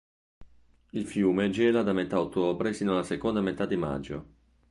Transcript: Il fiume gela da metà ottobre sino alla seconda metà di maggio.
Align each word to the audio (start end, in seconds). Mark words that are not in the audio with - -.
Il 0.97 1.05
fiume 1.05 1.51
gela 1.51 1.83
da 1.83 1.93
metà 1.93 2.19
ottobre 2.19 2.73
sino 2.73 2.93
alla 2.93 3.03
seconda 3.03 3.39
metà 3.39 3.67
di 3.67 3.75
maggio. 3.75 4.25